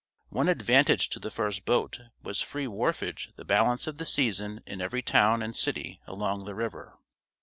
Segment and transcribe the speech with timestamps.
[0.29, 4.81] One advantage to the first boat was free wharfage the balance of the season in
[4.81, 6.97] every town and city along the river.